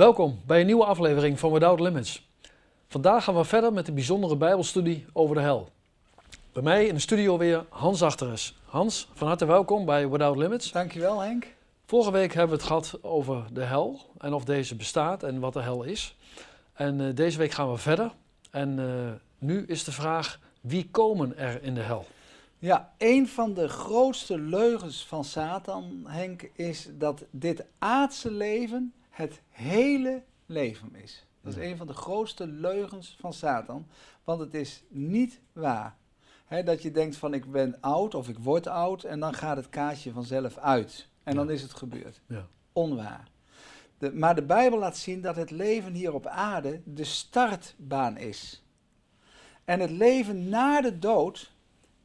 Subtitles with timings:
[0.00, 2.30] Welkom bij een nieuwe aflevering van Without Limits.
[2.88, 5.68] Vandaag gaan we verder met de bijzondere Bijbelstudie over de hel.
[6.52, 8.58] Bij mij in de studio weer Hans Achteres.
[8.64, 10.72] Hans, van harte welkom bij Without Limits.
[10.72, 11.46] Dankjewel Henk.
[11.86, 15.52] Vorige week hebben we het gehad over de hel en of deze bestaat en wat
[15.52, 16.16] de hel is.
[16.72, 18.12] En uh, deze week gaan we verder.
[18.50, 22.06] En uh, nu is de vraag, wie komen er in de hel?
[22.58, 29.40] Ja, een van de grootste leugens van Satan, Henk, is dat dit aardse leven het
[29.48, 31.26] hele leven is.
[31.40, 33.86] Dat is een van de grootste leugens van Satan,
[34.24, 35.96] want het is niet waar.
[36.64, 39.68] dat je denkt van ik ben oud of ik word oud en dan gaat het
[39.68, 41.08] kaartje vanzelf uit.
[41.22, 42.20] En dan is het gebeurd.
[42.26, 42.46] Ja.
[42.72, 43.28] Onwaar.
[43.98, 48.64] De, maar de Bijbel laat zien dat het leven hier op aarde de startbaan is.
[49.64, 51.52] En het leven na de dood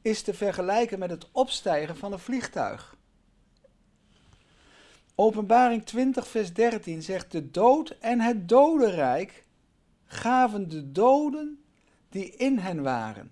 [0.01, 2.94] is te vergelijken met het opstijgen van een vliegtuig.
[5.15, 9.45] Openbaring 20, vers 13 zegt: De dood en het dodenrijk
[10.05, 11.63] gaven de doden
[12.09, 13.31] die in hen waren.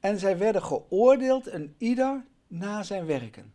[0.00, 3.52] En zij werden geoordeeld en ieder naar zijn werken.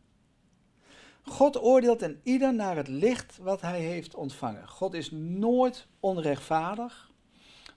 [1.21, 4.67] God oordeelt en ieder naar het licht wat hij heeft ontvangen.
[4.67, 7.11] God is nooit onrechtvaardig,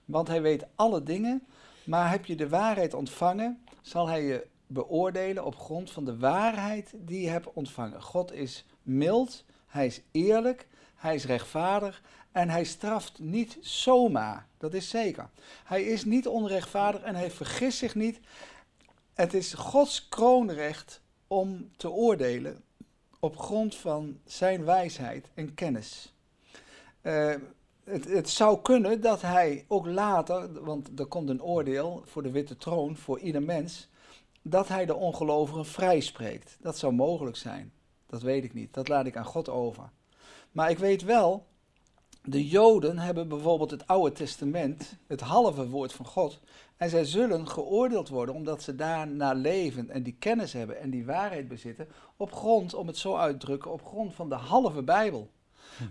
[0.05, 1.45] want hij weet alle dingen.
[1.83, 6.93] Maar heb je de waarheid ontvangen, zal hij je beoordelen op grond van de waarheid
[6.97, 8.01] die je hebt ontvangen.
[8.01, 12.01] God is mild, hij is eerlijk, hij is rechtvaardig
[12.31, 14.47] en hij straft niet zomaar.
[14.57, 15.29] Dat is zeker.
[15.63, 18.19] Hij is niet onrechtvaardig en hij vergist zich niet.
[19.13, 22.63] Het is Gods kroonrecht om te oordelen
[23.19, 26.13] op grond van zijn wijsheid en kennis.
[27.01, 27.35] Uh,
[27.83, 32.31] het, het, zou kunnen dat hij ook later, want er komt een oordeel voor de
[32.31, 33.89] witte troon voor ieder mens,
[34.41, 36.57] dat hij de ongelovigen vrijspreekt.
[36.59, 37.73] Dat zou mogelijk zijn.
[38.11, 38.73] Dat weet ik niet.
[38.73, 39.89] Dat laat ik aan God over.
[40.51, 41.45] Maar ik weet wel,
[42.23, 46.39] de Joden hebben bijvoorbeeld het Oude Testament, het halve woord van God.
[46.77, 51.05] En zij zullen geoordeeld worden omdat ze daarna leven en die kennis hebben en die
[51.05, 51.87] waarheid bezitten.
[52.17, 55.29] Op grond, om het zo uit te drukken, op grond van de halve Bijbel.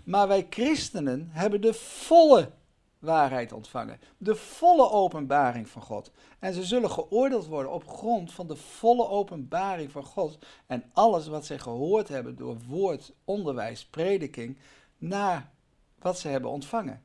[0.03, 2.51] Maar wij christenen hebben de volle
[3.01, 3.99] waarheid ontvangen.
[4.17, 6.11] De volle openbaring van God.
[6.39, 10.37] En ze zullen geoordeeld worden op grond van de volle openbaring van God.
[10.67, 14.57] En alles wat zij gehoord hebben door woord, onderwijs, prediking,
[14.97, 15.51] naar
[15.99, 17.01] wat ze hebben ontvangen.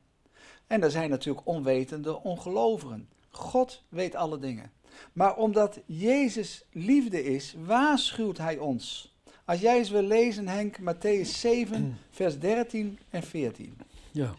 [0.66, 3.08] En er zijn natuurlijk onwetende ongelovigen.
[3.30, 4.72] God weet alle dingen.
[5.12, 9.14] Maar omdat Jezus liefde is, waarschuwt Hij ons.
[9.44, 13.78] Als jij eens wil lezen, Henk, Matthäus 7, vers 13 en 14.
[14.12, 14.34] Ja,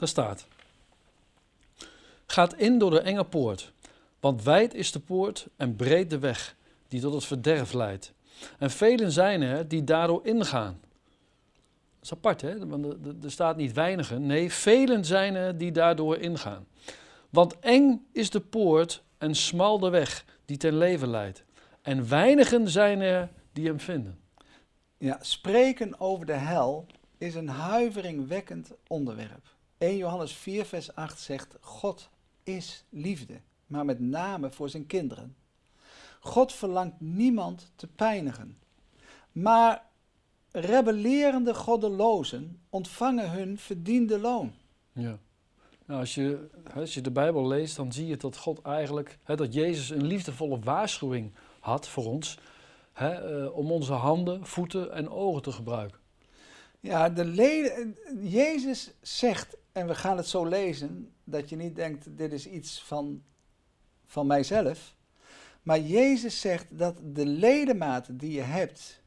[0.00, 0.46] daar staat.
[2.26, 3.72] Gaat in door de enge poort,
[4.20, 6.56] want wijd is de poort en breed de weg
[6.88, 8.12] die tot het verderf leidt.
[8.58, 10.80] En velen zijn er die daardoor ingaan.
[12.00, 12.66] Dat is apart, hè?
[12.66, 12.86] Want
[13.24, 14.26] er staat niet weinigen.
[14.26, 16.66] Nee, velen zijn er die daardoor ingaan.
[17.30, 21.44] Want eng is de poort en smal de weg die ten leven leidt.
[21.82, 24.18] En weinigen zijn er die hem vinden.
[24.98, 26.86] Ja, spreken over de hel
[27.18, 29.46] is een huiveringwekkend onderwerp.
[29.80, 32.08] 1 Johannes 4, vers 8 zegt: God
[32.42, 35.36] is liefde, maar met name voor zijn kinderen.
[36.20, 38.58] God verlangt niemand te pijnigen.
[39.32, 39.84] Maar
[40.50, 44.52] rebellerende goddelozen ontvangen hun verdiende loon.
[44.92, 45.18] Ja.
[45.86, 49.36] Nou, als, je, als je de Bijbel leest, dan zie je dat God eigenlijk, hè,
[49.36, 52.38] dat Jezus een liefdevolle waarschuwing had voor ons,
[52.92, 55.98] hè, uh, om onze handen, voeten en ogen te gebruiken.
[56.80, 62.16] Ja, de leden, Jezus zegt, en we gaan het zo lezen, dat je niet denkt,
[62.16, 63.22] dit is iets van,
[64.06, 64.96] van mijzelf.
[65.62, 69.02] Maar Jezus zegt dat de ledematen die je hebt,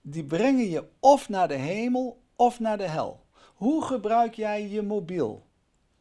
[0.00, 3.24] die brengen je of naar de hemel of naar de hel.
[3.54, 5.46] Hoe gebruik jij je mobiel?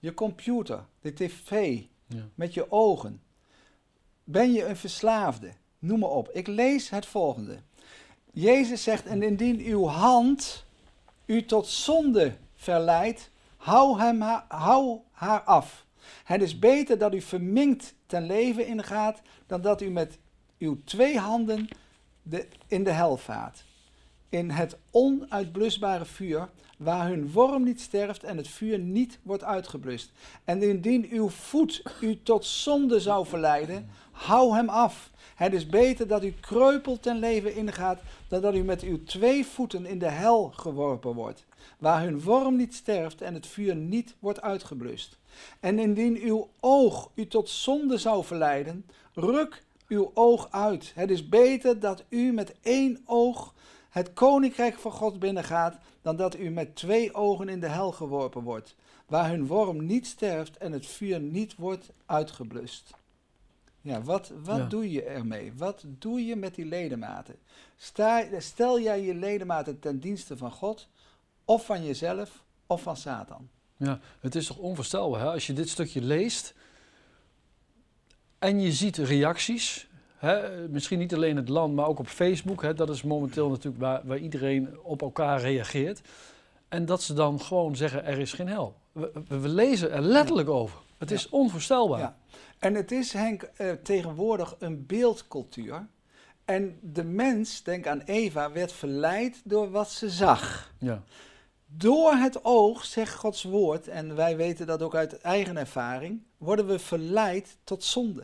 [0.01, 2.29] je computer, de tv, ja.
[2.35, 3.21] met je ogen.
[4.23, 5.51] Ben je een verslaafde?
[5.79, 6.29] Noem maar op.
[6.29, 7.57] Ik lees het volgende.
[8.31, 10.65] Jezus zegt, en indien uw hand
[11.25, 13.29] u tot zonde verleidt,
[13.61, 15.85] hou, hem, hou haar af.
[16.23, 20.19] Het is beter dat u verminkt ten leven ingaat, dan dat u met
[20.57, 21.67] uw twee handen
[22.21, 23.63] de, in de hel vaart.
[24.31, 30.11] In het onuitblusbare vuur, waar hun worm niet sterft en het vuur niet wordt uitgeblust.
[30.43, 35.11] En indien uw voet u tot zonde zou verleiden, hou hem af.
[35.35, 39.45] Het is beter dat u kreupel ten leven ingaat, dan dat u met uw twee
[39.45, 41.45] voeten in de hel geworpen wordt,
[41.77, 45.17] waar hun worm niet sterft en het vuur niet wordt uitgeblust.
[45.59, 50.91] En indien uw oog u tot zonde zou verleiden, ruk uw oog uit.
[50.95, 53.53] Het is beter dat u met één oog
[53.91, 58.41] het koninkrijk van God binnengaat, dan dat u met twee ogen in de hel geworpen
[58.43, 62.93] wordt, waar hun worm niet sterft en het vuur niet wordt uitgeblust.
[63.81, 64.65] Ja, wat, wat Ja.
[64.65, 65.53] doe je ermee?
[65.57, 67.35] Wat doe je met die ledematen?
[67.77, 70.87] Sta, stel jij je ledematen ten dienste van God,
[71.45, 73.49] of van jezelf, of van Satan?
[73.77, 75.31] Ja, het is toch onvoorstelbaar hè?
[75.31, 76.53] als je dit stukje leest
[78.39, 79.87] en je ziet reacties.
[80.21, 80.67] Hè?
[80.69, 82.61] Misschien niet alleen het land, maar ook op Facebook.
[82.61, 82.73] Hè?
[82.73, 86.01] Dat is momenteel natuurlijk waar, waar iedereen op elkaar reageert.
[86.69, 88.75] En dat ze dan gewoon zeggen, er is geen hel.
[88.91, 90.79] We, we- lezen er letterlijk over.
[90.97, 91.15] Het Ja.
[91.15, 91.99] is onvoorstelbaar.
[91.99, 92.17] Ja.
[92.59, 95.87] En het is, Henk, eh, tegenwoordig een beeldcultuur.
[96.45, 100.73] En de mens, denk aan Eva, werd verleid door wat ze zag.
[100.79, 101.03] Ja.
[101.65, 106.67] Door het oog, zegt Gods woord, en wij weten dat ook uit eigen ervaring, worden
[106.67, 108.23] we verleid tot zonde.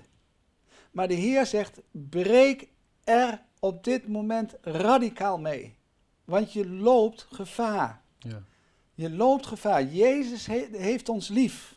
[0.97, 2.67] Maar de Heer zegt, breek
[3.03, 5.75] er op dit moment radicaal mee.
[6.25, 8.01] Want je loopt gevaar.
[8.19, 8.43] Ja.
[8.93, 9.83] Je loopt gevaar.
[9.83, 11.75] Jezus he- heeft ons lief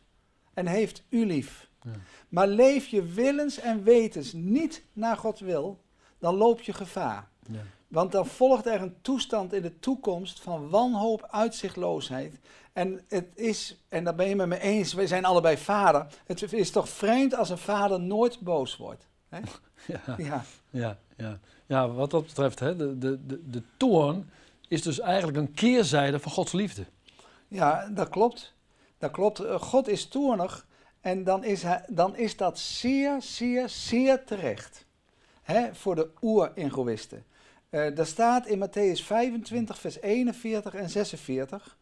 [0.55, 1.69] en heeft u lief.
[1.83, 1.91] Ja.
[2.29, 5.81] Maar leef je willens en wetens niet naar God wil,
[6.19, 7.29] dan loop je gevaar.
[7.51, 7.63] Ja.
[7.89, 12.39] Want dan volgt er een toestand in de toekomst van wanhoop, uitzichtloosheid.
[12.73, 16.07] En het is, en daar ben je met me eens, wij zijn allebei vader.
[16.27, 19.09] Het is toch vreemd als een vader nooit boos wordt.
[19.31, 19.41] Hè?
[19.87, 20.15] Ja.
[20.19, 21.39] Ja, Ja, ja.
[21.67, 24.31] ja, wat dat betreft, hè, de, de, de, de toorn
[24.69, 26.85] is dus eigenlijk een keerzijde van Gods liefde.
[27.49, 28.55] ja dat klopt.
[28.99, 29.39] Dat klopt.
[29.39, 30.67] Eh, God is toornig
[31.01, 34.85] en dan is, hij, dan is dat zeer, zeer, zeer terecht.
[35.43, 37.25] Hè, voor de oer-egoïsten.
[37.71, 41.77] Eh, daar staat in Matthäus 25, vers 41 en 46.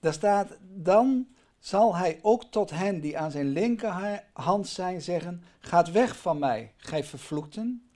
[0.00, 1.26] Daar staat, dan
[1.64, 6.72] zal hij ook tot hen die aan zijn linkerhand zijn zeggen, gaat weg van mij,
[6.76, 7.88] gij vervloekten,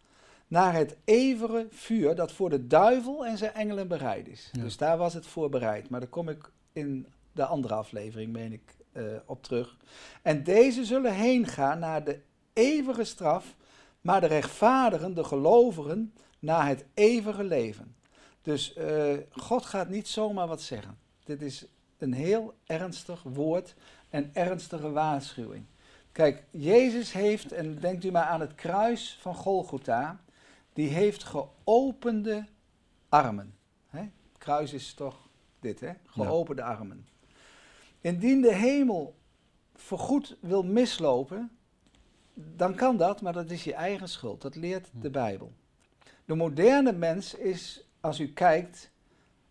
[0.46, 4.50] naar het evere vuur dat voor de duivel en zijn engelen bereid is.
[4.52, 4.62] Ja.
[4.62, 8.52] Dus daar was het voor bereid, maar daar kom ik in de andere aflevering, meen
[8.52, 9.76] ik, eh, op terug.
[10.22, 12.20] En deze zullen heen gaan naar de
[12.52, 13.54] eeuwige straf,
[14.00, 17.96] maar de rechtvaardigen, de gelovigen, naar het eeuwige leven.
[18.42, 20.98] Dus eh, God gaat niet zomaar wat zeggen.
[21.24, 21.66] Dit is
[21.98, 23.74] een heel ernstig woord
[24.10, 25.64] en ernstige waarschuwing.
[26.12, 30.20] Kijk, Jezus heeft, en denkt u maar aan het kruis van Golgotha,
[30.72, 32.46] die heeft geopende
[33.08, 33.54] armen.
[33.88, 34.00] Hè?
[34.00, 35.28] Het kruis is toch
[35.60, 35.92] dit, hè?
[36.06, 37.06] Geopende armen.
[38.00, 39.14] Indien de hemel
[39.74, 41.50] voorgoed wil mislopen,
[42.34, 44.42] dan kan dat, maar dat is je eigen schuld.
[44.42, 45.52] Dat leert de Bijbel.
[46.24, 48.90] De moderne mens is, als u kijkt,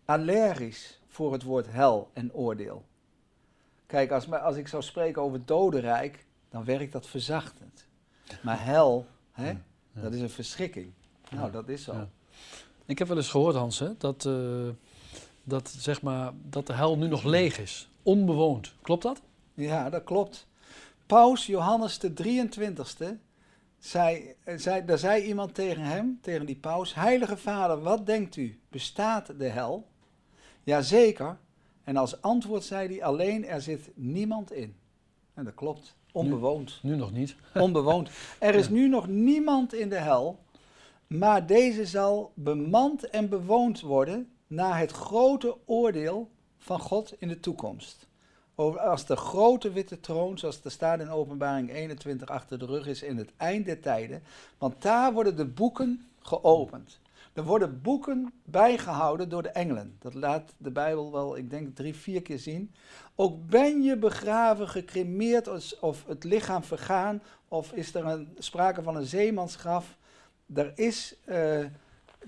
[0.04, 2.84] allergisch voor het woord hel en oordeel.
[3.86, 7.86] Kijk, als, als ik zou spreken over het dodenrijk, dan werkt dat verzachtend.
[8.42, 9.60] Maar hel, hè, Ja,
[9.92, 10.00] ja.
[10.00, 10.92] dat is een verschrikking.
[11.30, 12.08] Nou, Ja, dat is zo.
[12.86, 14.68] Ik heb wel eens gehoord, Hans, hè, dat, eh,
[15.42, 17.90] dat, zeg maar, dat de hel nu nog leeg is.
[18.02, 18.74] Onbewoond.
[18.82, 19.22] Klopt dat?
[19.54, 20.46] Ja, dat klopt.
[21.06, 23.18] Paus Johannes de 23ste,
[23.78, 28.36] zei, eh, zei, daar zei iemand tegen hem, tegen die paus, Heilige Vader, wat denkt
[28.36, 29.87] u, bestaat de hel?
[30.68, 31.38] Jazeker.
[31.84, 34.76] En als antwoord zei hij, alleen er zit niemand in.
[35.34, 36.78] En dat klopt, onbewoond.
[36.82, 37.36] Nu nog niet.
[37.54, 38.10] Onbewoond.
[38.38, 38.72] Er is Ja.
[38.72, 40.38] nu nog niemand in de hel,
[41.06, 47.40] maar deze zal bemand en bewoond worden na het grote oordeel van God in de
[47.40, 48.06] toekomst.
[48.54, 52.86] Over, als de grote witte troon, zoals er staat in openbaring 21, achter de rug
[52.86, 54.22] is in het eind der tijden.
[54.58, 57.00] Want daar worden de boeken geopend.
[57.38, 59.96] Er worden boeken bijgehouden door de engelen.
[59.98, 62.74] Dat laat de Bijbel wel, ik denk, drie, vier keer zien.
[63.14, 68.96] Ook ben je begraven, gecremeerd of- het lichaam vergaan, of is er een, sprake van
[68.96, 69.96] een zeemansgraf.
[70.54, 71.64] Er is, eh,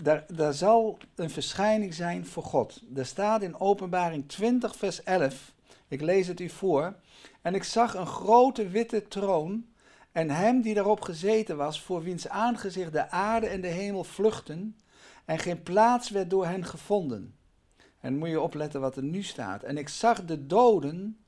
[0.02, 2.82] daar, daar zal een verschijning zijn voor God.
[2.94, 5.52] Er staat in openbaring 20 vers 11,
[5.88, 6.94] ik lees het u voor.
[7.42, 9.66] En ik zag een grote witte troon
[10.12, 14.74] en hem die daarop gezeten was, voor wiens aangezicht de aarde en de hemel vluchten
[15.24, 17.34] en geen plaats werd door hen gevonden.
[18.00, 19.62] En moet je opletten wat er nu staat.
[19.62, 21.18] En ik zag de doden,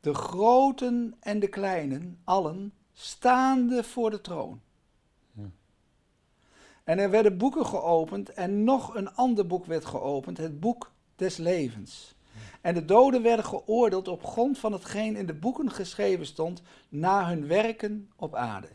[0.00, 4.60] de groten en de kleinen, allen, staande voor de troon.
[5.32, 5.50] Ja.
[6.84, 11.36] En er werden boeken geopend en nog een ander boek werd geopend, het boek des
[11.36, 12.14] levens.
[12.60, 17.28] En de doden werden geoordeeld op grond van hetgeen in de boeken geschreven stond, na
[17.28, 18.68] hun werken op aarde.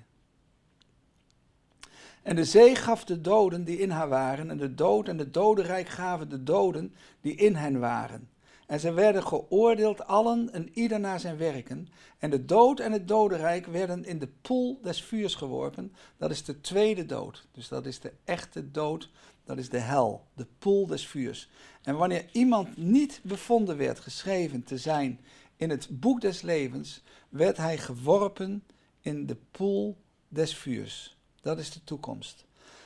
[2.25, 5.33] En de zee gaf de doden die in haar waren, en de dood en het
[5.33, 8.29] dodenrijk gaven de doden die in hen waren.
[8.67, 11.87] En ze werden geoordeeld allen en ieder naar zijn werken.
[12.19, 15.93] En de dood en het dodenrijk werden in de poel des vuurs geworpen.
[16.17, 17.47] Dat is de tweede dood.
[17.51, 19.09] Dus dat is de echte dood
[19.43, 21.49] Dat is de hel, de poel des vuurs.
[21.81, 25.19] En wanneer iemand niet bevonden werd geschreven te zijn
[25.55, 28.63] in het boek des levens, werd hij geworpen
[29.01, 31.15] in de poel des vuurs.
[31.45, 32.45] Dat is de toekomst.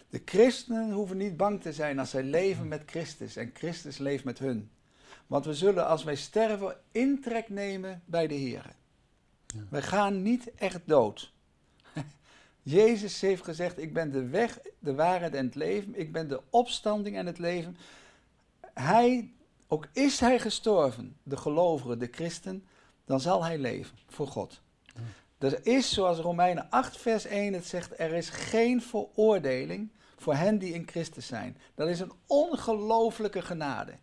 [0.09, 4.23] De christenen hoeven niet bang te zijn als zij leven met Christus en Christus leeft
[4.23, 4.71] met hun.
[5.27, 8.75] Want we zullen als wij sterven intrek nemen bij de Heer.
[9.47, 9.59] Ja.
[9.69, 11.33] Wij gaan niet echt dood.
[12.61, 15.99] Jezus heeft gezegd, ik ben de weg, de waarheid en het leven.
[15.99, 17.77] Ik ben de opstanding en het leven.
[18.73, 19.33] Hij,
[19.67, 22.65] ook is hij gestorven, de gelovige, de christen,
[23.05, 24.61] dan zal hij leven voor God.
[25.39, 30.57] Er is, zoals Romeinen 8, vers 1 het zegt, er is geen veroordeling voor hen
[30.57, 31.57] die in Christus zijn.
[31.75, 33.93] Dat is een ongelooflijke genade.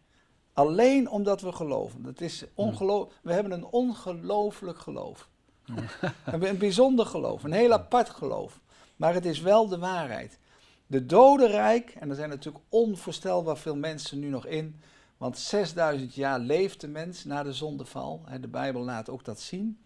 [0.53, 2.03] Alleen omdat we geloven.
[2.03, 5.29] Dat is ongeloof we hebben een ongelooflijk geloof.
[6.01, 8.61] we hebben een bijzonder geloof, een heel apart geloof.
[8.97, 10.39] Maar het is wel de waarheid.
[10.87, 14.81] De dodenrijk, en er zijn natuurlijk onvoorstelbaar veel mensen nu nog in,
[15.17, 18.25] want 6000 jaar leeft de mens na de zondeval.
[18.41, 19.79] De Bijbel laat ook dat zien.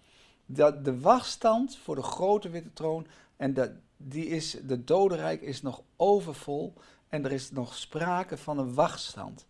[0.52, 5.62] Dat de wachtstand voor de grote witte troon, en dat, die is, de dodenrijk is
[5.62, 6.74] nog overvol
[7.08, 9.46] en er is nog sprake van een wachtstand.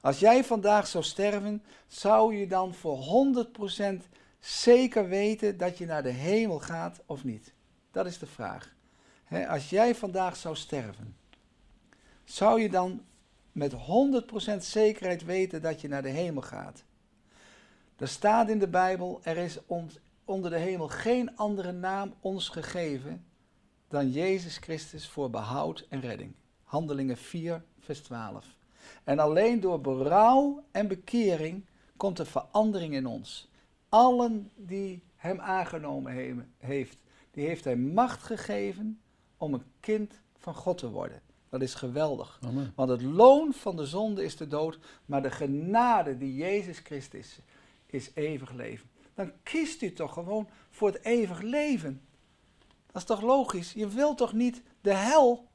[0.00, 3.26] Als jij vandaag zou sterven, zou je dan voor
[4.02, 7.52] 100% zeker weten dat je naar de hemel gaat of niet?
[7.90, 8.74] Dat is de vraag.
[9.48, 11.16] als jij vandaag zou sterven,
[12.24, 13.04] zou je dan
[13.52, 13.76] met 100%
[14.58, 16.82] zekerheid weten dat je naar de hemel gaat?
[17.96, 19.58] Er staat in de Bijbel, er is
[20.30, 23.24] onder de hemel geen andere naam ons gegeven
[23.88, 26.32] dan Jezus Christus voor behoud en redding.
[26.62, 28.56] Handelingen 4, vers 12.
[29.04, 31.64] En alleen door berouw en bekering
[31.96, 33.50] komt er verandering in ons.
[33.88, 36.98] Allen die hem aangenomen heeft,
[37.30, 39.00] die heeft hij macht gegeven
[39.36, 41.22] om een kind van God te worden.
[41.48, 42.40] Dat is geweldig.
[42.74, 47.20] Want het loon van de zonde is de dood, maar de genade die Jezus Christus
[47.20, 47.40] is,
[47.86, 48.89] is eeuwig leven.
[49.20, 52.00] Dan kiest u toch gewoon voor het eeuwig leven.
[52.86, 53.72] Dat is toch logisch?
[53.72, 55.46] Je wilt toch niet de hel?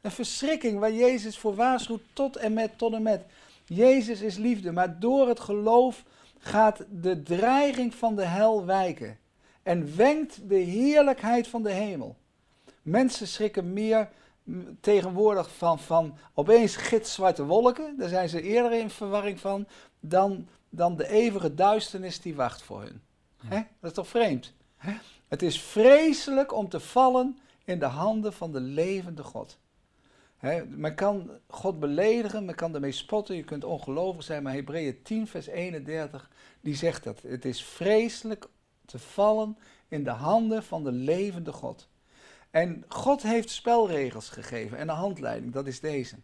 [0.00, 3.24] Een verschrikking waar Jezus voor waarschuwt tot en met, tot en met.
[3.64, 6.04] Jezus is liefde, maar door het geloof
[6.38, 9.18] gaat de dreiging van de hel wijken.
[9.62, 12.16] En wenkt de heerlijkheid van de hemel.
[12.82, 14.08] Mensen schrikken meer
[14.80, 17.94] tegenwoordig van, van opeens gitzwarte wolken.
[17.98, 19.66] Daar zijn ze eerder in verwarring van.
[20.00, 23.02] Dan, dan de eeuwige duisternis die wacht voor hun.
[23.80, 24.52] Dat is toch vreemd?
[25.28, 29.58] Het is vreselijk om te vallen in de handen van de levende God.
[30.68, 35.26] men kan God beledigen, men kan ermee spotten, je kunt ongelovig zijn, maar Hebreeën 10,
[35.26, 37.22] vers 31, die zegt dat.
[37.22, 38.48] Het is vreselijk
[38.84, 41.88] te vallen in de handen van de levende God.
[42.50, 46.16] En God heeft spelregels gegeven en een handleiding, dat is deze.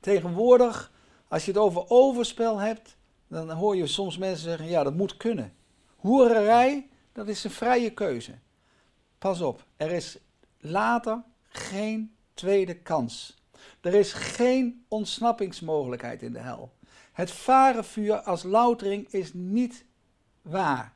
[0.00, 0.92] Tegenwoordig,
[1.28, 2.96] als je het over overspel hebt,
[3.28, 5.52] dan hoor je soms mensen zeggen, ja, dat moet kunnen.
[5.96, 8.38] Hoererij, dat is een vrije keuze.
[9.18, 10.18] Pas op, er is
[10.58, 13.44] later geen tweede kans.
[13.80, 16.72] Er is geen ontsnappingsmogelijkheid in de hel.
[17.12, 19.84] Het varenvuur als loutering is niet
[20.42, 20.94] waar.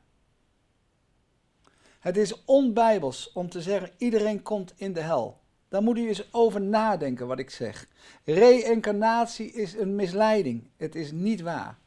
[1.99, 5.39] Het is onbijbels om te zeggen iedereen komt in de hel.
[5.67, 7.87] Daar moet u eens over nadenken wat ik zeg.
[8.23, 10.69] Reïncarnatie is een misleiding.
[10.77, 11.79] Het is niet waar.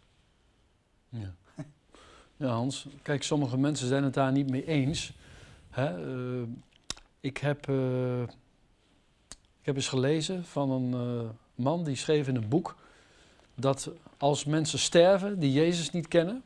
[1.15, 1.35] Ja.
[2.37, 2.87] Ja, Hans.
[3.03, 5.13] Kijk, sommige mensen zijn het daar niet mee eens.
[5.71, 6.07] Hè?
[6.07, 6.43] Uh,
[7.21, 8.23] ik, heb, uh,
[9.61, 12.77] ik heb eens gelezen van een uh, man die schreef in een boek
[13.55, 16.43] dat als mensen sterven die Jezus niet kennen,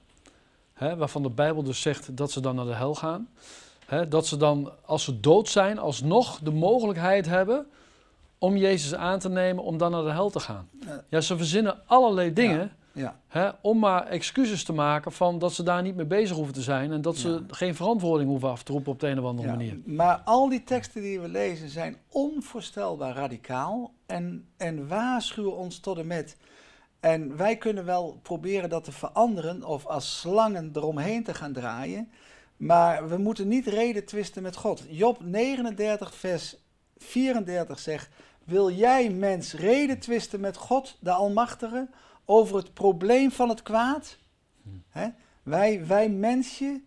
[0.72, 3.28] hè, waarvan de Bijbel dus zegt dat ze dan naar de hel gaan,
[3.86, 7.66] hè, dat ze dan als ze dood zijn alsnog de mogelijkheid hebben
[8.38, 10.68] om Jezus aan te nemen om dan naar de hel te gaan.
[11.08, 12.58] Ja, ze verzinnen allerlei dingen.
[12.58, 12.77] Ja.
[13.28, 16.62] Hè, om maar excuses te maken van dat ze daar niet mee bezig hoeven te
[16.62, 19.48] zijn en dat ze geen verantwoording hoeven af te roepen op de een of andere
[19.48, 19.54] ja.
[19.54, 19.80] manier.
[19.84, 25.98] Maar al die teksten die we lezen zijn onvoorstelbaar radicaal en, en waarschuwen ons tot
[25.98, 26.36] en met.
[27.00, 32.10] En wij kunnen wel proberen dat te veranderen of als slangen eromheen te gaan draaien.
[32.56, 34.84] Maar we moeten niet reden twisten met God.
[34.88, 36.56] Job 39, vers
[36.96, 38.08] 34 zegt:
[38.44, 41.88] Wil jij, mens, reden twisten met God, de Almachtige,
[42.30, 44.18] over het probleem van het kwaad.
[44.92, 45.08] Hm.
[45.42, 46.82] Wij, wij mensje,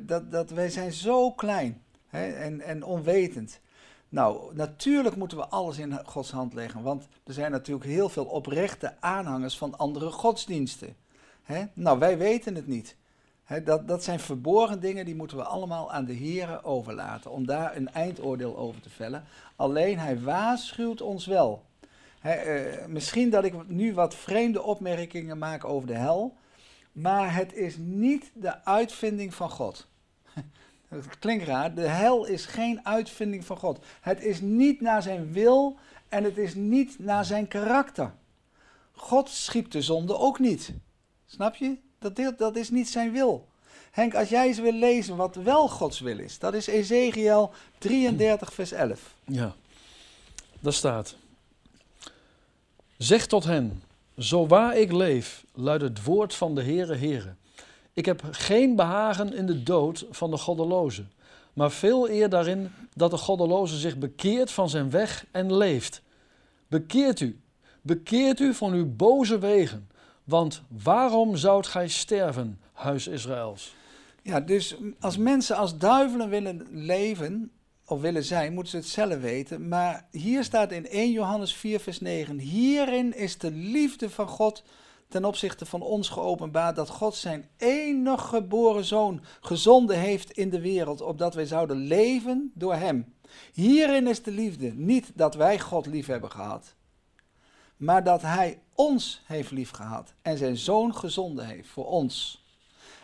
[0.00, 3.60] dat, dat, wij zijn zo klein en, en onwetend.
[4.08, 8.24] Nou, natuurlijk moeten we alles in Gods hand leggen, want er zijn natuurlijk heel veel
[8.24, 10.96] oprechte aanhangers van andere godsdiensten.
[11.72, 12.96] Nou, wij weten het niet.
[13.44, 17.30] Hè, dat, dat zijn verborgen dingen, die moeten we allemaal aan de Here overlaten.
[17.30, 19.24] Om daar een eindoordeel over te vellen.
[19.56, 21.64] Alleen hij waarschuwt ons wel.
[22.20, 26.36] Eh, misschien dat ik nu wat vreemde opmerkingen maak over de hel.
[26.92, 29.86] Maar het is niet de uitvinding van God.
[30.88, 31.74] Dat klinkt raar.
[31.74, 33.84] De hel is geen uitvinding van God.
[34.00, 38.12] Het is niet naar zijn wil en het is niet naar zijn karakter.
[38.92, 40.72] God schiep de zonde ook niet.
[41.26, 41.76] Snap je?
[41.98, 43.48] Dat, dat is niet zijn wil.
[43.90, 48.52] Henk, als jij eens wil lezen wat wel Gods wil is, dat is Ezekiel 33,
[48.52, 49.14] vers 11.
[49.24, 49.54] Ja,
[50.60, 51.16] daar staat.
[53.00, 53.82] Zeg tot hen,
[54.18, 57.34] zo waar ik leef, luidt het woord van de Heere Heere.
[57.92, 61.04] Ik heb geen behagen in de dood van de goddeloze,
[61.52, 66.02] maar veel eer daarin dat de goddeloze zich bekeert van zijn weg en leeft.
[66.66, 67.40] Bekeert u,
[67.82, 69.88] bekeert u van uw boze wegen,
[70.24, 73.74] want waarom zoudt gij sterven, huis Israëls?
[74.22, 77.50] Ja, dus als mensen als duivelen willen leven,
[77.90, 79.68] of willen zijn, moeten ze het zelf weten.
[79.68, 84.62] Maar hier staat in 1 Johannes 4, vers 9: Hierin is de liefde van God
[85.08, 90.60] ten opzichte van ons geopenbaard dat God zijn enig geboren zoon gezonden heeft in de
[90.60, 93.14] wereld, opdat wij zouden leven door hem.
[93.52, 96.74] Hierin is de liefde, niet dat wij God lief hebben gehad,
[97.76, 102.44] maar dat hij ons heeft lief gehad en zijn zoon gezonden heeft voor ons.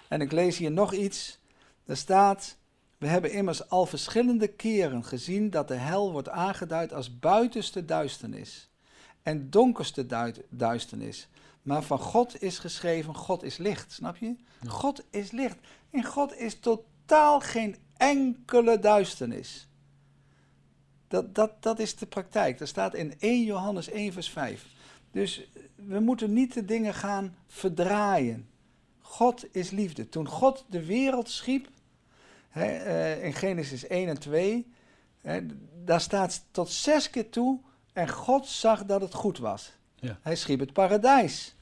[0.09, 1.39] En ik lees hier nog iets.
[1.87, 2.57] Er staat,
[2.99, 8.71] we hebben immers al verschillende keren gezien dat de hel wordt aangeduid als buitenste duisternis
[9.23, 10.07] en donkerste
[10.51, 11.29] duisternis.
[11.63, 14.37] Maar van God is geschreven, God is licht, snap je?
[14.67, 15.57] God is licht.
[15.91, 19.69] In God is totaal geen enkele duisternis.
[21.09, 22.59] Dat, dat, dat is de praktijk.
[22.59, 24.67] Dat staat in 1 Johannes 1, vers 5.
[25.11, 28.49] Dus we moeten niet de dingen gaan verdraaien.
[29.01, 30.09] God is liefde.
[30.09, 31.69] Toen God de wereld schiep,
[32.57, 34.73] uh, in Genesis 1 en 2,
[35.21, 35.41] hè,
[35.85, 37.61] daar staat tot zes keer toe,
[37.93, 39.73] en God zag dat het goed was.
[39.95, 40.19] Ja.
[40.23, 41.55] Hij schiep het paradijs.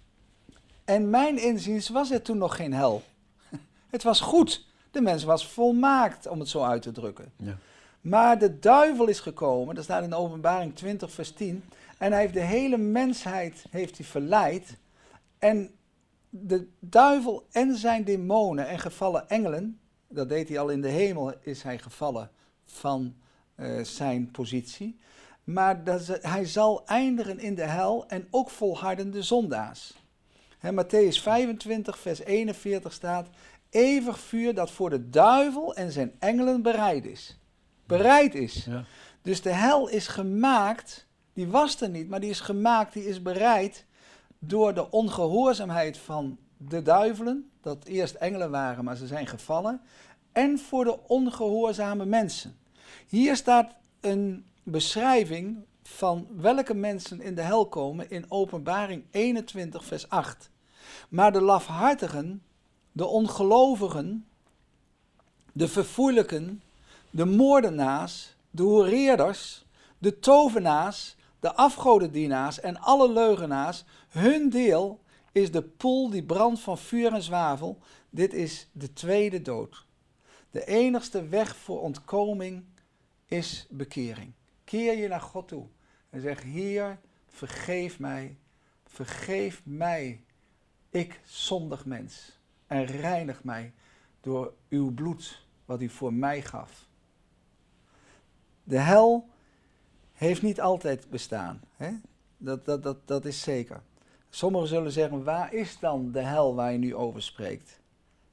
[0.84, 3.02] En mijn inziens was er toen nog geen hel.
[3.90, 4.66] Het was goed.
[4.90, 7.32] De mens was volmaakt, om het zo uit te drukken.
[7.36, 7.58] Ja.
[8.00, 11.64] Maar de duivel is gekomen, dat staat in openbaring 20 vers 10,
[11.98, 14.76] en hij heeft de hele mensheid heeft hij verleid.
[15.38, 15.70] En
[16.28, 19.78] de duivel en zijn demonen en gevallen engelen,
[20.14, 22.30] dat deed hij al in de hemel, is hij gevallen
[22.64, 23.14] van
[23.56, 24.98] uh, zijn positie.
[25.44, 29.94] Maar dat, hij zal eindigen in de hel en ook volhardende zondaars.
[30.58, 33.28] He, Matthäus 25, vers 41 staat:
[33.70, 37.38] Eeuwig vuur dat voor de duivel en zijn engelen bereid is.
[37.86, 38.64] Bereid is.
[38.64, 38.84] Ja.
[39.22, 43.22] Dus de hel is gemaakt, die was er niet, maar die is gemaakt, die is
[43.22, 43.84] bereid
[44.38, 49.80] door de ongehoorzaamheid van de duivelen, dat eerst engelen waren, maar ze zijn gevallen,
[50.32, 52.56] en voor de ongehoorzame mensen.
[53.06, 60.08] Hier staat een beschrijving van welke mensen in de hel komen in Openbaring 21, vers
[60.08, 60.50] 8.
[61.08, 62.42] Maar de lafhartigen,
[62.92, 64.26] de ongelovigen,
[65.52, 66.62] de verfoeilijken,
[67.10, 69.64] de moordenaars, de hoereerders,
[69.98, 75.00] de tovenaars, de afgodendienaars en alle leugenaars, hun deel
[75.34, 77.78] is de poel die brandt van vuur en zwavel.
[78.10, 79.86] Dit is de tweede dood.
[80.50, 82.64] De enigste weg voor ontkoming
[83.26, 84.32] is bekering.
[84.64, 85.66] Keer je naar God toe
[86.10, 88.36] en zeg: Heer, vergeef mij,
[88.84, 90.24] vergeef mij
[90.90, 93.72] ik zondig mens, en reinig mij
[94.20, 96.88] door uw bloed, wat u voor mij gaf.
[98.64, 99.28] De hel
[100.12, 101.60] heeft niet altijd bestaan.
[101.76, 101.90] Hè?
[102.36, 103.82] Dat, dat, dat, dat is zeker.
[104.34, 107.78] Sommigen zullen zeggen, waar is dan de hel waar je nu over spreekt?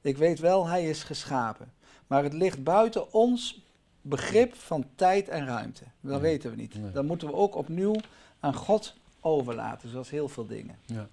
[0.00, 1.72] Ik weet wel, hij is geschapen.
[2.06, 3.62] Maar het ligt buiten ons
[4.00, 5.84] begrip van tijd en ruimte.
[6.00, 6.74] Dat weten we niet.
[6.92, 7.94] Dan moeten we ook opnieuw
[8.40, 10.76] aan God overlaten, zoals heel veel dingen.
[10.86, 11.08] Ja.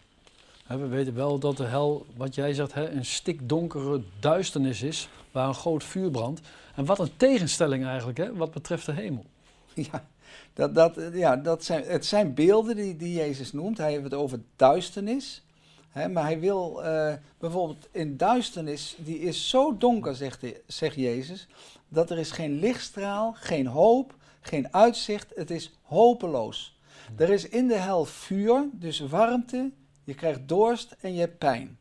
[0.67, 5.53] We weten wel dat de hel, wat jij zegt, een stikdonkere duisternis is, waar een
[5.53, 6.41] groot vuur brandt.
[6.75, 9.25] En wat een tegenstelling eigenlijk, hè, wat betreft de hemel.
[9.73, 10.05] Ja,
[10.53, 13.77] dat, dat, ja dat zijn, het zijn beelden die, die Jezus noemt.
[13.77, 15.43] Hij heeft het over duisternis.
[15.89, 21.47] Hè, maar hij wil uh, bijvoorbeeld in duisternis, die is zo donker, zegt, zegt Jezus,
[21.87, 25.31] dat er is geen lichtstraal, geen hoop, geen uitzicht.
[25.35, 26.79] Het is hopeloos.
[27.15, 29.71] Er is in de hel vuur, dus warmte,
[30.03, 31.77] je krijgt dorst en je hebt pijn.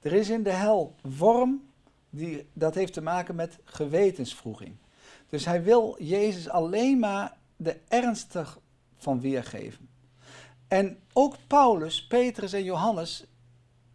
[0.00, 1.62] Er is in de hel worm,
[2.10, 4.76] die, dat heeft te maken met gewetensvroeging.
[5.28, 8.36] Dus hij wil Jezus alleen maar de ernst
[8.96, 9.88] van weergeven.
[10.68, 13.24] En ook Paulus, Petrus en Johannes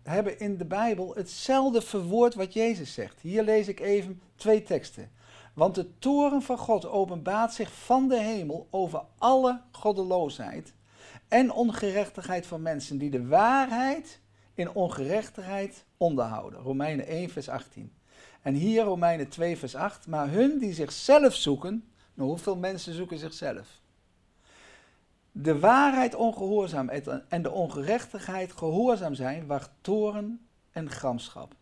[0.04, 3.22] hebben in de Bijbel hetzelfde verwoord wat Jezus zegt.
[3.22, 5.12] Hier lees ik even twee teksten.
[5.54, 10.74] Want de toren van God openbaart zich van de hemel over alle goddeloosheid
[11.28, 14.20] en ongerechtigheid van mensen die de waarheid
[14.54, 16.60] in ongerechtigheid onderhouden.
[16.60, 17.94] Romeinen 1, vers 18.
[18.42, 20.08] En hier Romeinen 2, vers 8.
[20.08, 21.92] Maar hun die zichzelf zoeken,
[22.26, 23.68] hoeveel mensen zoeken zichzelf?
[25.32, 26.90] De waarheid ongehoorzaam
[27.30, 31.56] en de ongerechtigheid gehoorzaam zijn, wacht toren en gramschap.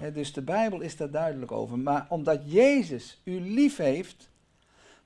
[0.00, 0.10] Ja.
[0.10, 1.78] dus de Bijbel is daar duidelijk over.
[1.78, 4.30] Maar omdat Jezus u lief heeft,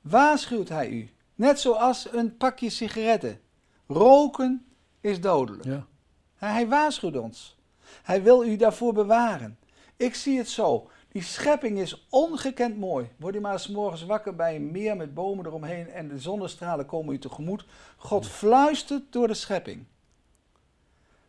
[0.00, 1.10] waarschuwt hij u.
[1.34, 3.40] Net zoals een pakje sigaretten.
[3.86, 4.66] Roken
[5.00, 5.64] is dodelijk.
[5.64, 5.86] Ja.
[6.34, 7.56] Hij waarschuwt ons.
[8.02, 9.58] Hij wil u daarvoor bewaren.
[9.96, 10.90] Ik zie het zo.
[11.14, 13.08] Die schepping is ongekend mooi.
[13.16, 16.86] Word je maar eens morgens wakker bij een meer met bomen eromheen en de zonnestralen
[16.86, 17.64] komen u tegemoet.
[17.96, 19.84] God fluistert door de schepping.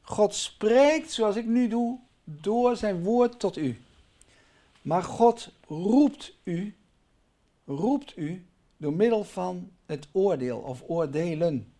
[0.01, 3.77] God spreekt, zoals ik nu doe, door zijn woord tot u.
[4.81, 6.75] Maar God roept u,
[7.65, 8.45] roept u
[8.77, 11.73] door middel van het oordeel of oordelen.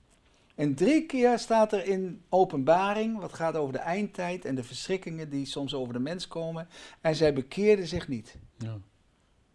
[0.56, 5.30] En drie keer staat er in openbaring, wat gaat over de eindtijd en de verschrikkingen
[5.30, 6.68] die soms over de mens komen.
[7.02, 8.38] En zij bekeerden zich niet.
[8.58, 8.78] Ja.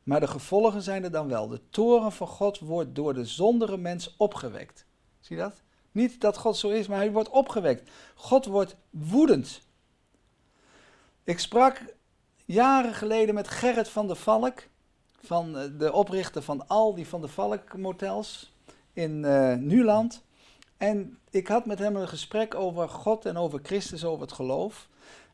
[0.02, 1.48] Maar de gevolgen zijn er dan wel.
[1.48, 4.86] De toren van God wordt door de zondere mens opgewekt.
[5.20, 5.62] Zie je dat?
[5.92, 7.90] Niet dat God zo is, maar hij wordt opgewekt.
[8.14, 9.62] God wordt woedend.
[11.24, 11.82] Ik sprak
[12.44, 14.62] jaren geleden met Gerrit van der Valk,
[15.20, 18.52] van eh, de oprichter van al die Van der Valk motels
[18.92, 20.22] in uh, Nuland.
[20.80, 24.88] En ik had met hem een gesprek over God en over Christus, over het geloof.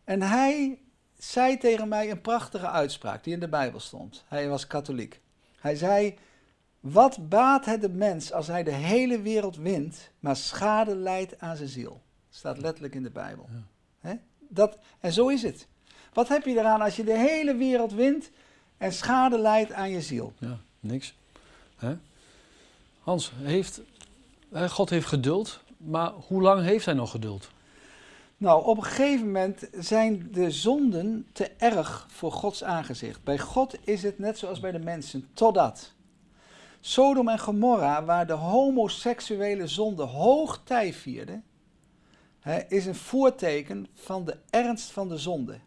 [0.04, 0.78] En hij
[1.18, 4.24] zei tegen mij een prachtige uitspraak die in de Bijbel stond.
[4.28, 5.20] Hij was katholiek.
[5.60, 6.14] Hij zei:
[6.80, 11.56] Wat baat het de mens als hij de hele wereld wint, maar schade leidt aan
[11.56, 12.02] zijn ziel?
[12.30, 13.48] Staat letterlijk in de Bijbel.
[14.02, 14.18] Ja.
[14.38, 15.68] Dat, en zo is het.
[16.12, 18.30] Wat heb je eraan als je de hele wereld wint
[18.76, 20.32] en schade leidt aan je ziel?
[20.38, 21.14] Ja, niks.
[23.00, 23.80] Hans, heeft
[24.52, 27.50] God heeft geduld, maar hoe lang heeft hij nog geduld?
[28.36, 33.24] Nou, op een gegeven moment zijn de zonden te erg voor Gods aangezicht.
[33.24, 35.94] Bij God is het net zoals bij de mensen, totdat.
[36.80, 41.40] Sodom en Gomorra, waar de homoseksuele zonde hoog tij vierde,
[42.68, 45.58] is een voorteken van de ernst van de zonde.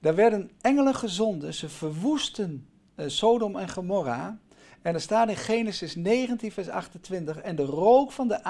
[0.00, 4.38] Daar werden engelen gezonden, ze verwoesten uh, Sodom en Gomorra
[4.84, 8.42] en er staat in Genesis 19, vers 28, en de rook van de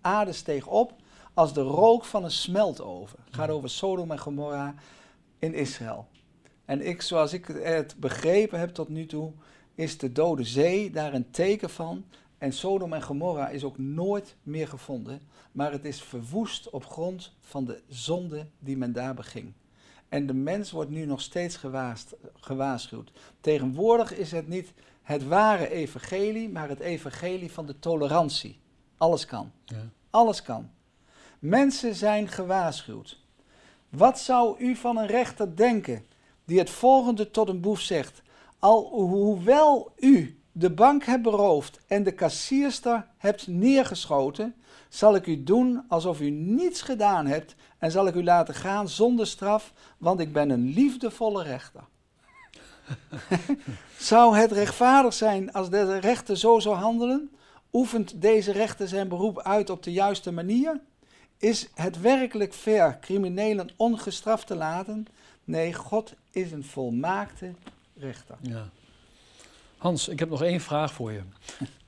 [0.00, 0.92] aarde steeg op
[1.34, 3.18] als de rook van een smeltoven.
[3.24, 4.74] Het gaat over Sodom en Gomorra
[5.38, 6.08] in Israël.
[6.64, 9.32] En ik, zoals ik het begrepen heb tot nu toe,
[9.74, 12.04] is de Dode Zee daar een teken van.
[12.38, 15.20] En Sodom en Gomorra is ook nooit meer gevonden,
[15.52, 19.52] maar het is verwoest op grond van de zonde die men daar beging.
[20.08, 21.58] En de mens wordt nu nog steeds
[22.40, 23.12] gewaarschuwd.
[23.40, 24.72] Tegenwoordig is het niet
[25.08, 28.60] het ware evangelie, maar het evangelie van de tolerantie.
[28.96, 29.50] Alles kan.
[29.64, 29.88] Ja.
[30.10, 30.70] Alles kan.
[31.38, 33.20] Mensen zijn gewaarschuwd.
[33.88, 36.06] Wat zou u van een rechter denken
[36.44, 38.22] die het volgende tot een boef zegt?
[38.58, 44.54] Al hoewel u de bank hebt beroofd en de kassierster hebt neergeschoten,
[44.88, 48.88] zal ik u doen alsof u niets gedaan hebt en zal ik u laten gaan
[48.88, 51.84] zonder straf, want ik ben een liefdevolle rechter.
[53.98, 57.30] zou het rechtvaardig zijn als de rechter zo zou handelen?
[57.72, 60.80] Oefent deze rechter zijn beroep uit op de juiste manier?
[61.38, 65.06] Is het werkelijk fair criminelen ongestraft te laten?
[65.44, 67.52] Nee, God is een volmaakte
[67.96, 68.36] rechter.
[68.40, 68.68] Ja.
[69.78, 71.20] Hans, ik heb nog één vraag voor je.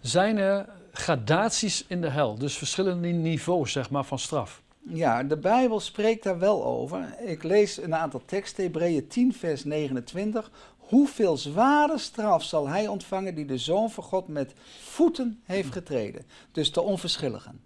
[0.01, 4.63] Zijn er gradaties in de hel, dus verschillende niveaus zeg maar, van straf?
[4.83, 7.15] Ja, de Bijbel spreekt daar wel over.
[7.19, 10.51] Ik lees een aantal teksten, Hebreeën 10, vers 29.
[10.91, 16.27] Hoeveel zware straf zal hij ontvangen die de Zoon van God met voeten heeft getreden?
[16.53, 17.61] Dus de onverschilligen.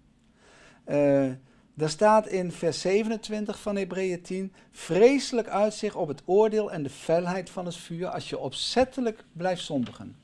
[0.87, 1.31] Uh,
[1.73, 6.89] daar staat in vers 27 van Hebreeën 10: Vreselijk uitzicht op het oordeel en de
[6.89, 10.15] felheid van het vuur als je opzettelijk blijft zondigen.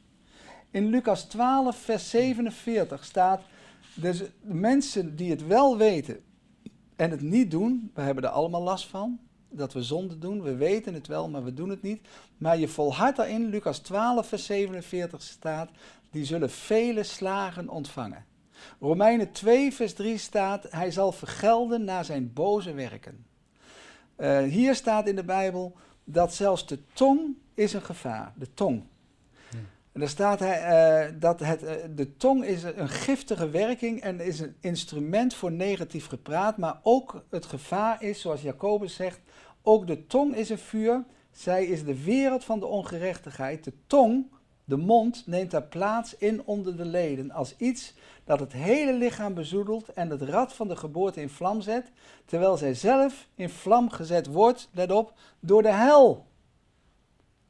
[0.72, 3.42] In Lucas 12, vers 47 staat:
[3.94, 6.20] dus de mensen die het wel weten
[6.96, 9.20] en het niet doen, we hebben er allemaal last van
[9.52, 10.42] dat we zonde doen.
[10.42, 12.08] We weten het wel, maar we doen het niet.
[12.38, 15.70] Maar je volhardt daarin, Lucas 12, vers 47 staat,
[16.12, 18.26] die zullen vele slagen ontvangen.
[18.80, 23.26] Romeinen 2, vers 3 staat, hij zal vergelden naar zijn boze werken.
[24.18, 28.84] Uh, hier staat in de Bijbel dat zelfs de tong is een gevaar, de tong.
[29.94, 34.40] Daar staat hij, eh, dat het, eh, de tong is een giftige werking en is
[34.40, 39.20] een instrument voor negatief gepraat, maar ook het gevaar is, zoals Jacobus zegt,
[39.62, 43.64] ook de tong is een vuur, zij is de wereld van de ongerechtigheid.
[43.64, 44.26] De tong,
[44.66, 49.34] de mond, neemt daar plaats in onder de leden als iets dat het hele lichaam
[49.34, 51.92] bezoedelt en het rad van de geboorte in vlam zet,
[52.26, 56.26] terwijl zij zelf in vlam gezet wordt, let op, door de hel.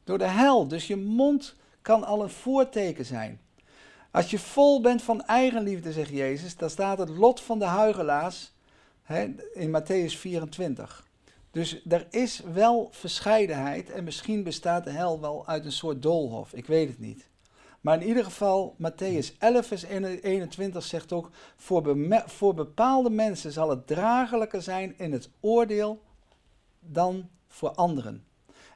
[0.03, 0.67] Door de hel.
[0.67, 3.41] Dus je mond kan al een voorteken zijn.
[4.11, 8.51] Als je vol bent van eigenliefde, zegt Jezus, dan staat het lot van de huigelaars
[9.03, 11.07] hè, in Matthäus 24.
[11.51, 16.53] Dus er is wel verscheidenheid en misschien bestaat de hel wel uit een soort doolhof.
[16.53, 17.29] Ik weet het niet.
[17.81, 23.69] Maar in ieder geval, Matthäus 11, vers 21 zegt ook: voor, voor bepaalde mensen zal
[23.69, 26.01] het dragelijker zijn in het oordeel
[26.79, 28.25] dan voor anderen.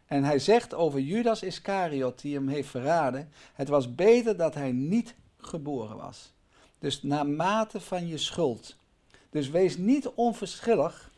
[0.08, 4.72] En hij zegt over Judas Iscariot, die hem heeft verraden: Het was beter dat hij
[4.72, 6.34] niet geboren was.
[6.80, 8.76] Dus naarmate van je schuld.
[9.30, 11.12] Dus wees niet onverschillig.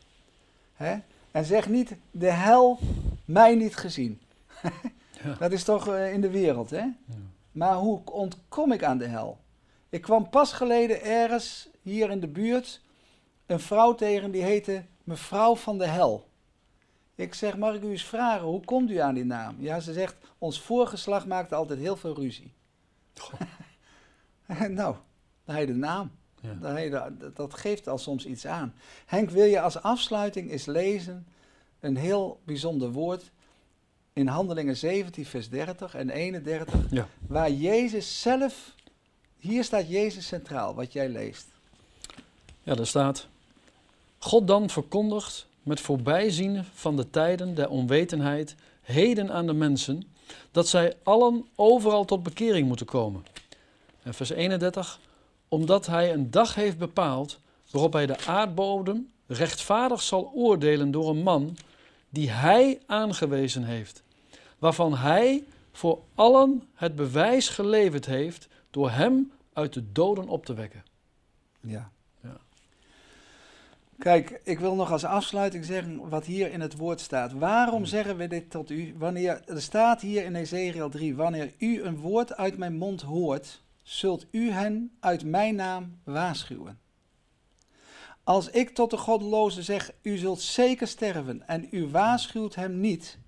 [0.74, 0.98] Hè?
[1.30, 2.78] En zeg niet: De hel
[3.24, 4.20] mij niet gezien.
[5.22, 5.34] ja.
[5.38, 6.76] Dat is toch uh, in de wereld, hè?
[6.76, 6.94] Ja.
[7.52, 9.38] Maar hoe ontkom ik aan de hel?
[9.88, 12.80] Ik kwam pas geleden ergens hier in de buurt
[13.46, 16.27] een vrouw tegen die heette mevrouw van de hel.
[17.18, 19.56] Ik zeg, mag ik u eens vragen, hoe komt u aan die naam?
[19.58, 22.52] Ja, ze zegt, ons voorgeslacht maakte altijd heel veel ruzie.
[24.68, 24.96] nou,
[25.44, 26.10] dan heb je de naam.
[26.40, 26.54] Ja.
[26.54, 28.74] De, dat geeft al soms iets aan.
[29.06, 31.26] Henk, wil je als afsluiting eens lezen
[31.80, 33.30] een heel bijzonder woord
[34.12, 37.08] in Handelingen 17, vers 30 en 31, ja.
[37.26, 38.74] waar Jezus zelf,
[39.38, 41.46] hier staat Jezus centraal, wat jij leest.
[42.62, 43.26] Ja, daar staat,
[44.18, 50.02] God dan verkondigt met voorbijzien van de tijden der onwetenheid heden aan de mensen,
[50.50, 53.24] dat zij allen overal tot bekering moeten komen.
[54.02, 55.00] En vers 31,
[55.48, 57.38] omdat hij een dag heeft bepaald
[57.70, 61.56] waarop hij de aardbodem rechtvaardig zal oordelen door een man
[62.10, 64.02] die hij aangewezen heeft
[64.58, 70.54] waarvan hij voor allen het bewijs geleverd heeft door hem uit de doden op te
[70.54, 70.84] wekken.
[71.60, 71.90] Ja.
[73.98, 77.32] Kijk, ik wil nog als afsluiting zeggen wat hier in het woord staat.
[77.32, 78.94] Waarom zeggen we dit tot u?
[78.98, 83.62] Wanneer er staat hier in Ezekiel 3: Wanneer u een woord uit mijn mond hoort,
[83.82, 86.78] zult u hen uit mijn naam waarschuwen.
[88.24, 93.18] Als ik tot de goddeloze zeg: U zult zeker sterven, en u waarschuwt hem niet,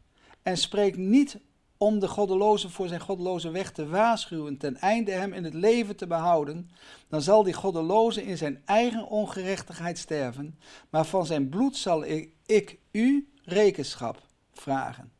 [0.42, 1.38] en spreekt niet
[1.82, 5.96] om de goddeloze voor zijn goddeloze weg te waarschuwen, ten einde hem in het leven
[5.96, 6.70] te behouden,
[7.08, 10.58] dan zal die goddeloze in zijn eigen ongerechtigheid sterven,
[10.90, 15.12] maar van zijn bloed zal ik, ik u rekenschap vragen.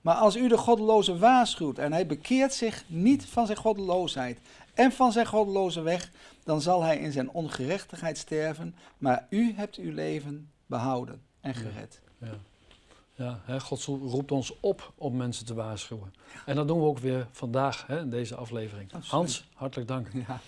[0.00, 4.38] Maar als u de goddeloze waarschuwt en hij bekeert zich niet van zijn goddeloosheid
[4.74, 6.10] en van zijn goddeloze weg,
[6.44, 12.00] dan zal hij in zijn ongerechtigheid sterven, maar u hebt uw leven behouden en gered.
[12.18, 12.51] Ja, ja.
[13.22, 16.14] Ja, hè, God roept ons op om mensen te waarschuwen.
[16.46, 18.90] En dat doen we ook weer vandaag hè, in deze aflevering.
[19.06, 20.08] Hans, hartelijk dank.
[20.26, 20.40] Ja.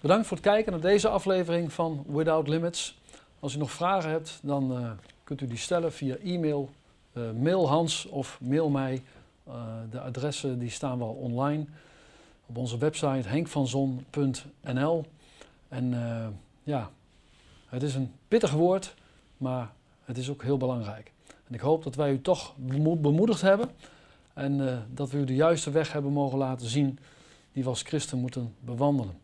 [0.00, 2.98] Bedankt voor het kijken naar deze aflevering van Without Limits.
[3.40, 4.90] Als u nog vragen hebt, dan uh,
[5.24, 6.70] kunt u die stellen via e-mail.
[7.12, 9.02] Uh, mail Hans of mail mij.
[9.48, 9.54] Uh,
[9.90, 11.64] de adressen die staan wel online
[12.46, 15.04] op onze website henkvanzon.nl.
[15.68, 15.94] En
[16.62, 16.90] ja,
[17.68, 18.94] het is een pittig woord,
[19.36, 19.72] maar
[20.04, 21.12] het is ook heel belangrijk.
[21.50, 22.54] En ik hoop dat wij u toch
[22.98, 23.70] bemoedigd hebben
[24.34, 26.98] en uh, dat we u de juiste weg hebben mogen laten zien
[27.52, 29.14] die we als christen moeten bewandelen.